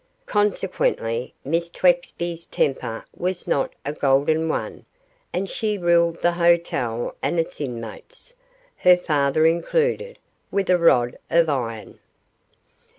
[0.25, 4.83] Consequently Miss Twexby's temper was not a golden one,
[5.31, 8.33] and she ruled the hotel and its inmates
[8.77, 10.17] her father included
[10.49, 11.99] with a rod of iron.